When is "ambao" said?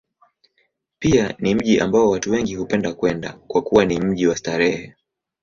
1.79-2.09